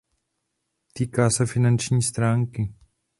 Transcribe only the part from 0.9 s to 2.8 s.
Týká se finanční stránky.